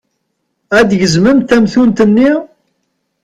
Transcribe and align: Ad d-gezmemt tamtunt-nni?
Ad 0.77 0.85
d-gezmemt 0.89 1.47
tamtunt-nni? 1.49 2.31